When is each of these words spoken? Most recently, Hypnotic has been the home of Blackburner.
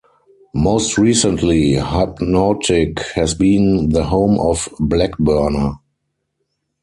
Most 0.55 0.97
recently, 0.97 1.73
Hypnotic 1.73 2.97
has 3.13 3.35
been 3.35 3.89
the 3.89 4.05
home 4.05 4.39
of 4.39 4.67
Blackburner. 4.79 5.75